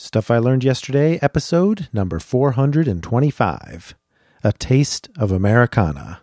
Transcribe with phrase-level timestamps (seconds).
[0.00, 3.96] Stuff I Learned Yesterday, episode number 425
[4.44, 6.20] A Taste of Americana.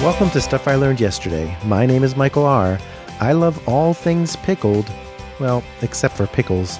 [0.00, 1.58] Welcome to Stuff I Learned Yesterday.
[1.64, 2.78] My name is Michael R.
[3.18, 4.88] I love all things pickled,
[5.40, 6.78] well, except for pickles,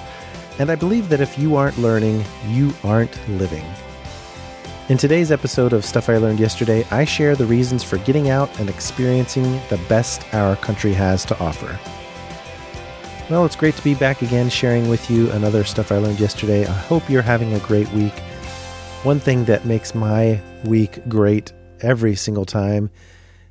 [0.59, 3.65] and I believe that if you aren't learning, you aren't living.
[4.89, 8.57] In today's episode of Stuff I Learned Yesterday, I share the reasons for getting out
[8.57, 11.77] and experiencing the best our country has to offer.
[13.29, 16.65] Well, it's great to be back again sharing with you another Stuff I Learned Yesterday.
[16.65, 18.17] I hope you're having a great week.
[19.03, 22.89] One thing that makes my week great every single time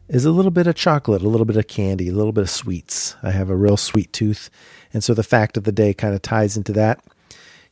[0.09, 2.51] is a little bit of chocolate, a little bit of candy, a little bit of
[2.51, 3.15] sweets.
[3.23, 4.49] I have a real sweet tooth,
[4.91, 7.05] and so the fact of the day kind of ties into that.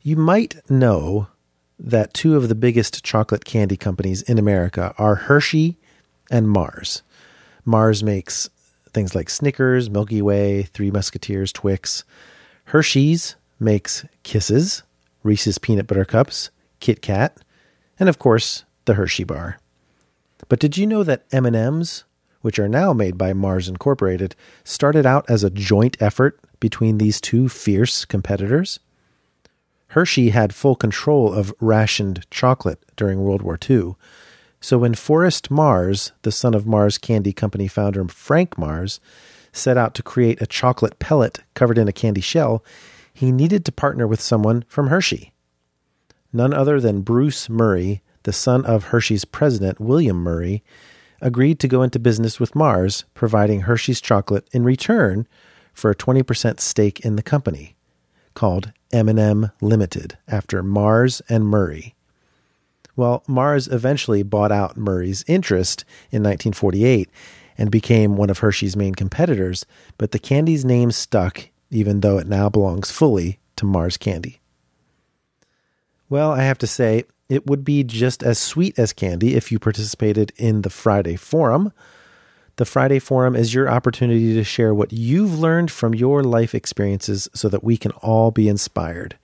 [0.02, 1.28] You might know
[1.84, 5.76] that two of the biggest chocolate candy companies in America are Hershey
[6.30, 7.02] and Mars.
[7.66, 8.48] Mars makes
[8.92, 12.04] things like Snickers, Milky Way, Three Musketeers, Twix.
[12.66, 14.82] Hershey's makes Kisses,
[15.22, 17.36] Reese's Peanut Butter Cups, Kit Kat,
[18.00, 19.58] and of course, the Hershey bar.
[20.48, 22.04] But did you know that M&Ms,
[22.40, 27.20] which are now made by Mars Incorporated, started out as a joint effort between these
[27.20, 28.80] two fierce competitors?
[29.88, 33.94] Hershey had full control of rationed chocolate during World War II.
[34.60, 38.98] So when Forrest Mars, the son of Mars Candy Company founder Frank Mars,
[39.52, 42.64] set out to create a chocolate pellet covered in a candy shell,
[43.12, 45.32] he needed to partner with someone from Hershey.
[46.32, 50.62] None other than Bruce Murrie, the son of Hershey's president William Murrie,
[51.20, 55.28] agreed to go into business with Mars, providing Hershey's chocolate in return
[55.72, 57.76] for a 20% stake in the company
[58.34, 61.94] called M&M Limited after Mars and Murrie.
[62.96, 67.10] Well, Mars eventually bought out Murrie's interest in 1948
[67.58, 69.66] and became one of Hershey's main competitors,
[69.98, 74.40] but the candy's name stuck even though it now belongs fully to Mars Candy.
[76.08, 79.58] Well, I have to say, it would be just as sweet as candy if you
[79.58, 81.72] participated in the Friday Forum,
[82.56, 87.28] the Friday Forum is your opportunity to share what you've learned from your life experiences
[87.34, 89.16] so that we can all be inspired.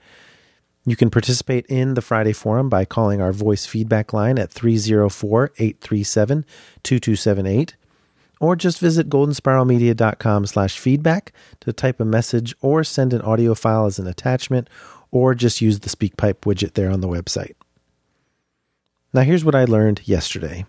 [0.85, 5.53] You can participate in the Friday Forum by calling our voice feedback line at 304
[5.59, 6.45] 837
[6.83, 7.77] 2278
[8.41, 13.87] or just visit goldenspiralmedia.com slash feedback to type a message or send an audio file
[13.87, 14.69] as an attachment
[15.11, 17.55] or just use the SpeakPipe widget there on the website.
[19.13, 20.65] Now here's what I learned yesterday.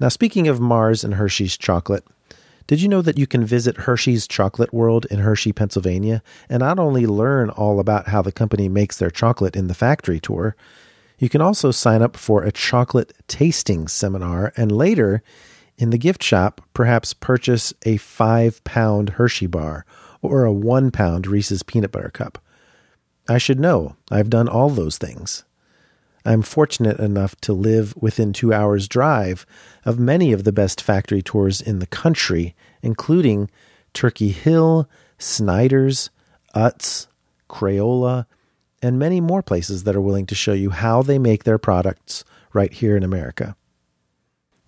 [0.00, 2.04] Now, speaking of Mars and Hershey's chocolate,
[2.66, 6.78] did you know that you can visit Hershey's Chocolate World in Hershey, Pennsylvania, and not
[6.78, 10.56] only learn all about how the company makes their chocolate in the factory tour,
[11.18, 15.22] you can also sign up for a chocolate tasting seminar and later,
[15.76, 19.84] in the gift shop, perhaps purchase a five pound Hershey bar
[20.22, 22.38] or a one pound Reese's peanut butter cup.
[23.28, 25.44] I should know, I've done all those things.
[26.24, 29.44] I'm fortunate enough to live within two hours' drive
[29.84, 33.50] of many of the best factory tours in the country, including
[33.92, 36.10] Turkey Hill, Snyder's,
[36.54, 37.08] Utz,
[37.48, 38.26] Crayola,
[38.82, 42.24] and many more places that are willing to show you how they make their products
[42.52, 43.56] right here in America.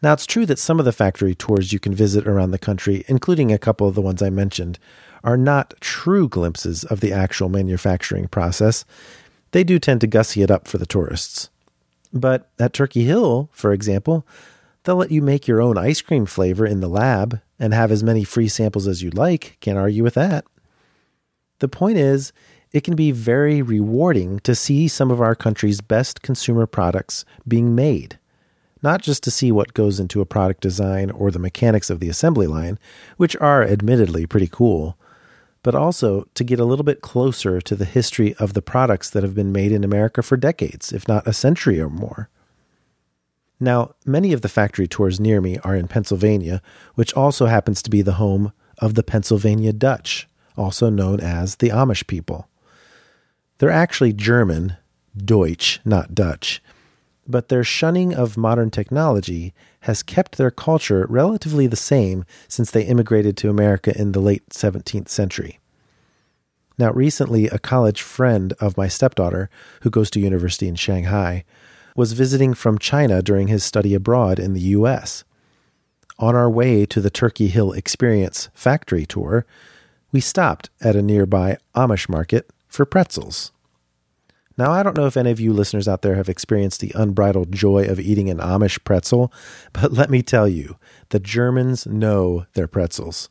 [0.03, 3.05] Now, it's true that some of the factory tours you can visit around the country,
[3.09, 4.79] including a couple of the ones I mentioned,
[5.25, 8.85] are not true glimpses of the actual manufacturing process,
[9.53, 11.51] they do tend to gussy it up for the tourists.
[12.13, 14.27] But at Turkey Hill, for example,
[14.85, 18.03] they'll let you make your own ice cream flavor in the lab and have as
[18.03, 19.57] many free samples as you like.
[19.61, 20.45] Can't argue with that.
[21.59, 22.33] The point is,
[22.73, 27.75] it can be very rewarding to see some of our country's best consumer products being
[27.75, 28.19] made.
[28.83, 32.11] Not just to see what goes into a product design or the mechanics of the
[32.11, 32.79] assembly line,
[33.17, 34.99] which are admittedly pretty cool,
[35.67, 39.25] but also to get a little bit closer to the history of the products that
[39.25, 42.29] have been made in America for decades, if not a century or more.
[43.59, 46.63] Now, many of the factory tours near me are in Pennsylvania,
[46.95, 51.71] which also happens to be the home of the Pennsylvania Dutch, also known as the
[51.71, 52.49] Amish people.
[53.59, 54.77] They're actually German,
[55.17, 56.63] Deutsch, not Dutch,
[57.29, 62.83] but their shunning of modern technology has kept their culture relatively the same since they
[62.83, 65.59] immigrated to America in the late 17th century.
[66.79, 69.49] Now, recently, a college friend of my stepdaughter,
[69.81, 71.45] who goes to university in Shanghai,
[71.95, 75.25] was visiting from China during his study abroad in the U.S.
[76.19, 79.47] On our way to the Turkey Hill Experience factory tour,
[80.13, 83.53] we stopped at a nearby Amish market for pretzels.
[84.59, 87.53] Now, I don't know if any of you listeners out there have experienced the unbridled
[87.53, 89.31] joy of eating an Amish pretzel,
[89.75, 90.77] but let me tell you,
[91.11, 93.29] the Germans know their pretzels.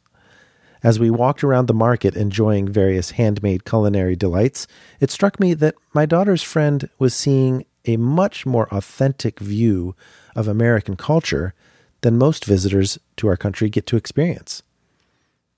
[0.84, 4.68] As we walked around the market enjoying various handmade culinary delights,
[5.00, 9.96] it struck me that my daughter's friend was seeing a much more authentic view
[10.36, 11.56] of American culture
[12.02, 14.62] than most visitors to our country get to experience.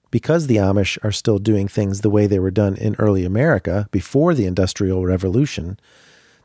[0.09, 3.87] Because the Amish are still doing things the way they were done in early America
[3.91, 5.79] before the Industrial Revolution,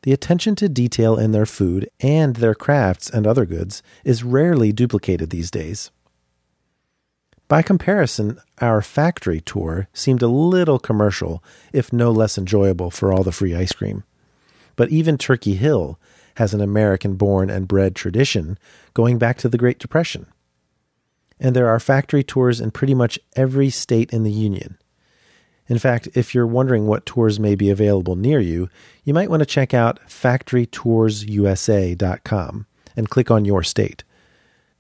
[0.03, 4.73] the attention to detail in their food and their crafts and other goods is rarely
[4.73, 5.91] duplicated these days.
[7.47, 13.23] By comparison, our factory tour seemed a little commercial, if no less enjoyable for all
[13.23, 14.05] the free ice cream.
[14.75, 16.01] But even Turkey Hill
[16.37, 18.59] has an American born and bred tradition
[18.95, 20.27] going back to the Great Depression.
[21.43, 24.79] And there are factory tours in pretty much every state in the Union.
[25.67, 28.69] In fact, if you're wondering what tours may be available near you,
[29.05, 32.67] you might want to check out factorytoursusa.com
[32.97, 34.05] and click on your state.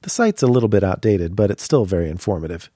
[0.03, 2.70] The site's a little bit outdated, but it's still very informative.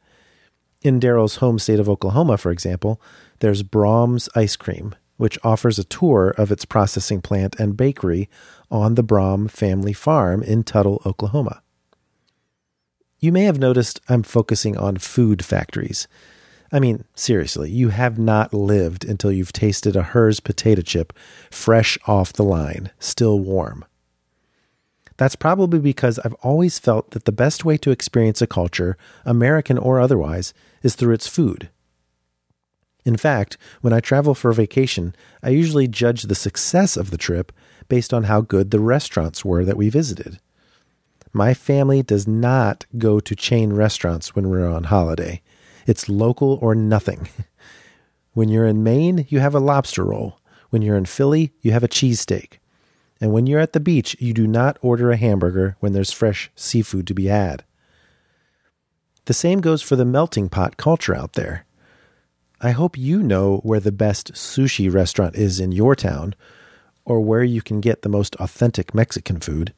[0.82, 3.00] In Daryl's home state of Oklahoma, for example,
[3.38, 8.28] there's Braum's Ice Cream, which offers a tour of its processing plant and bakery
[8.68, 11.62] on the Braum family farm in Tuttle, Oklahoma.
[13.26, 16.06] You may have noticed I'm focusing on food factories.
[16.70, 21.12] I mean, seriously, you have not lived until you've tasted a Herr's potato chip
[21.50, 23.84] fresh off the line, still warm.
[25.16, 29.76] That's probably because I've always felt that the best way to experience a culture, American
[29.76, 31.68] or otherwise, is through its food.
[33.04, 37.50] In fact, when I travel for vacation, I usually judge the success of the trip
[37.88, 40.38] based on how good the restaurants were that we visited.
[41.36, 45.42] My family does not go to chain restaurants when we're on holiday.
[45.86, 47.28] It's local or nothing.
[48.32, 50.40] when you're in Maine, you have a lobster roll.
[50.70, 52.54] When you're in Philly, you have a cheesesteak.
[53.20, 56.50] And when you're at the beach, you do not order a hamburger when there's fresh
[56.56, 57.64] seafood to be had.
[59.26, 61.66] The same goes for the melting pot culture out there.
[62.62, 66.34] I hope you know where the best sushi restaurant is in your town,
[67.04, 69.74] or where you can get the most authentic Mexican food.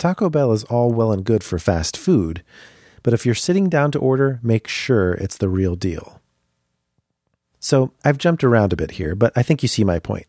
[0.00, 2.42] Taco Bell is all well and good for fast food,
[3.02, 6.22] but if you're sitting down to order, make sure it's the real deal.
[7.58, 10.26] So I've jumped around a bit here, but I think you see my point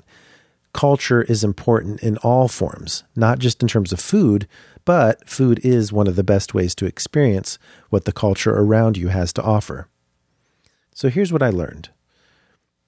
[0.74, 4.46] culture is important in all forms, not just in terms of food,
[4.84, 7.58] but food is one of the best ways to experience
[7.90, 9.88] what the culture around you has to offer.
[10.94, 11.90] So here's what I learned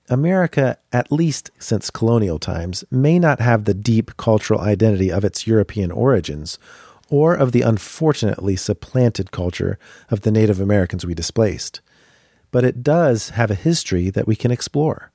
[0.09, 5.47] America, at least since colonial times, may not have the deep cultural identity of its
[5.47, 6.59] European origins
[7.09, 9.77] or of the unfortunately supplanted culture
[10.09, 11.79] of the Native Americans we displaced,
[12.51, 15.11] but it does have a history that we can explore.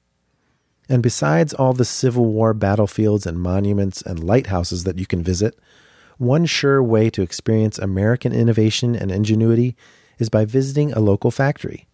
[0.89, 5.59] And besides all the Civil War battlefields and monuments and lighthouses that you can visit,
[6.17, 9.77] one sure way to experience American innovation and ingenuity
[10.19, 11.88] is by visiting a local factory.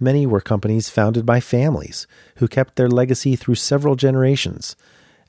[0.00, 2.06] Many were companies founded by families
[2.36, 4.74] who kept their legacy through several generations,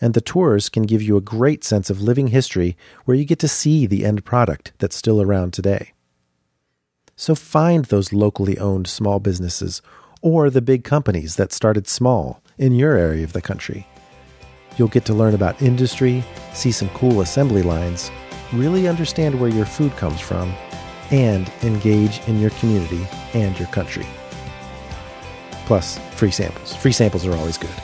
[0.01, 2.75] and the tours can give you a great sense of living history
[3.05, 5.93] where you get to see the end product that's still around today.
[7.15, 9.81] So find those locally owned small businesses
[10.21, 13.87] or the big companies that started small in your area of the country.
[14.77, 16.23] You'll get to learn about industry,
[16.53, 18.11] see some cool assembly lines,
[18.51, 20.53] really understand where your food comes from,
[21.11, 24.05] and engage in your community and your country.
[25.65, 26.75] Plus, free samples.
[26.75, 27.75] Free samples are always good.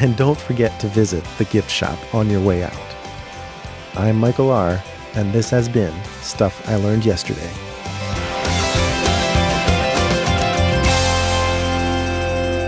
[0.00, 2.88] And don't forget to visit the gift shop on your way out.
[3.94, 4.80] I'm Michael R.,
[5.14, 7.50] and this has been Stuff I Learned Yesterday.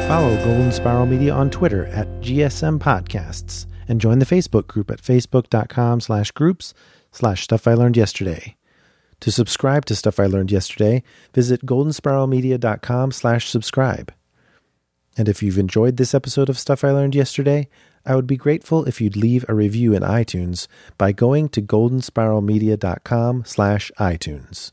[0.09, 5.00] Follow Golden Spiral Media on Twitter at GSM Podcasts and join the Facebook group at
[5.00, 6.75] facebook.com slash groups
[7.12, 8.57] slash stuff I learned yesterday.
[9.21, 14.12] To subscribe to Stuff I Learned Yesterday, visit goldenspiralmedia.com slash subscribe.
[15.17, 17.69] And if you've enjoyed this episode of Stuff I Learned Yesterday,
[18.07, 23.45] I would be grateful if you'd leave a review in iTunes by going to goldenspiralmedia.com
[23.45, 24.73] slash iTunes.